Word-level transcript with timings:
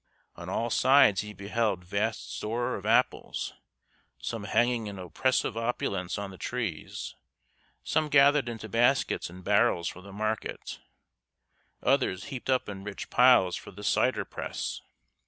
On 0.35 0.49
all 0.49 0.71
sides 0.71 1.21
he 1.21 1.31
beheld 1.31 1.83
vast 1.83 2.35
store 2.35 2.73
of 2.73 2.87
apples 2.87 3.53
some 4.17 4.45
hanging 4.45 4.87
in 4.87 4.97
oppressive 4.97 5.55
opulence 5.55 6.17
on 6.17 6.31
the 6.31 6.39
trees, 6.39 7.13
some 7.83 8.09
gathered 8.09 8.49
into 8.49 8.67
baskets 8.67 9.29
and 9.29 9.43
barrels 9.43 9.87
for 9.87 10.01
the 10.01 10.11
market, 10.11 10.79
others 11.83 12.23
heaped 12.33 12.49
up 12.49 12.67
in 12.67 12.83
rich 12.83 13.11
piles 13.11 13.55
for 13.55 13.69
the 13.69 13.83
cider 13.83 14.25
press. 14.25 14.81